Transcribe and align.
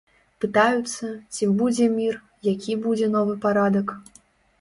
Пытаюцца, 0.43 1.09
ці 1.35 1.49
будзе 1.59 1.85
мір, 1.97 2.15
які 2.47 2.73
будзе 2.87 3.11
новы 3.17 3.37
парадак. 3.45 3.93